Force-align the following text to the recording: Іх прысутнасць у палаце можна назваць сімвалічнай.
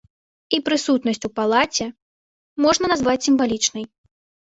Іх 0.57 0.63
прысутнасць 0.69 1.21
у 1.29 1.31
палаце 1.41 1.89
можна 2.69 2.85
назваць 2.97 3.19
сімвалічнай. 3.31 3.91